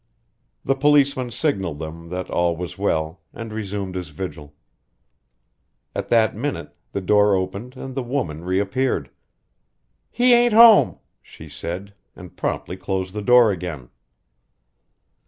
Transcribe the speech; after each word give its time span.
The 0.65 0.73
policeman 0.73 1.29
signaled 1.29 1.77
them 1.77 2.09
that 2.09 2.27
all 2.27 2.57
was 2.57 2.75
well, 2.75 3.21
and 3.35 3.53
resumed 3.53 3.93
his 3.93 4.09
vigil. 4.09 4.55
At 5.93 6.09
that 6.09 6.35
minute 6.35 6.75
the 6.91 7.01
door 7.01 7.35
opened 7.35 7.75
and 7.75 7.93
the 7.93 8.01
woman 8.01 8.43
reappeared. 8.43 9.11
"He 10.09 10.33
ain't 10.33 10.53
home!" 10.53 10.97
she 11.21 11.47
said, 11.47 11.93
and 12.15 12.35
promptly 12.35 12.77
closed 12.77 13.13
the 13.13 13.21
door 13.21 13.51
again. 13.51 13.91